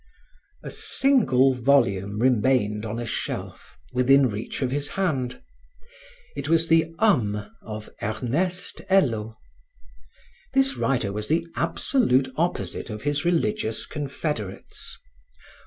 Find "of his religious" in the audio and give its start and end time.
12.89-13.85